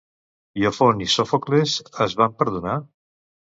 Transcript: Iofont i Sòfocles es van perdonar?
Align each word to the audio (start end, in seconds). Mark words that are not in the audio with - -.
Iofont 0.61 1.03
i 1.09 1.09
Sòfocles 1.17 1.77
es 2.09 2.19
van 2.25 2.37
perdonar? 2.43 2.77